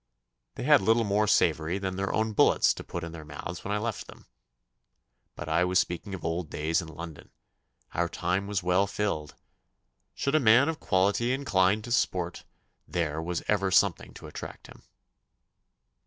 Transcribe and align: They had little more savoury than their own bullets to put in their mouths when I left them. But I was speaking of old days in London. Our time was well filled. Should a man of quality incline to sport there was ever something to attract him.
They 0.55 0.63
had 0.63 0.81
little 0.81 1.03
more 1.03 1.27
savoury 1.27 1.77
than 1.77 1.95
their 1.95 2.11
own 2.11 2.33
bullets 2.33 2.73
to 2.73 2.83
put 2.83 3.03
in 3.03 3.11
their 3.11 3.23
mouths 3.23 3.63
when 3.63 3.71
I 3.71 3.77
left 3.77 4.07
them. 4.07 4.25
But 5.35 5.47
I 5.47 5.63
was 5.63 5.77
speaking 5.77 6.15
of 6.15 6.25
old 6.25 6.49
days 6.49 6.81
in 6.81 6.87
London. 6.87 7.29
Our 7.93 8.09
time 8.09 8.47
was 8.47 8.63
well 8.63 8.87
filled. 8.87 9.35
Should 10.15 10.33
a 10.33 10.39
man 10.39 10.69
of 10.69 10.79
quality 10.79 11.33
incline 11.33 11.83
to 11.83 11.91
sport 11.91 12.45
there 12.87 13.21
was 13.21 13.43
ever 13.47 13.69
something 13.69 14.11
to 14.15 14.25
attract 14.25 14.65
him. 14.65 14.81